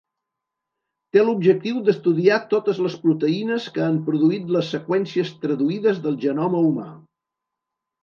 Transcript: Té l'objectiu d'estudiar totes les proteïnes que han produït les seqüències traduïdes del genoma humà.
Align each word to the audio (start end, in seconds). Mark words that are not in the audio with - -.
Té 1.17 1.25
l'objectiu 1.27 1.81
d'estudiar 1.89 2.39
totes 2.55 2.81
les 2.87 2.97
proteïnes 3.05 3.69
que 3.77 3.85
han 3.91 4.01
produït 4.11 4.53
les 4.59 4.75
seqüències 4.79 5.33
traduïdes 5.47 6.05
del 6.09 6.23
genoma 6.29 6.69
humà. 6.73 6.93